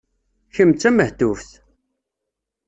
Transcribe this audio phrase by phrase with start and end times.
[0.55, 1.51] Kemm d tamehtuft!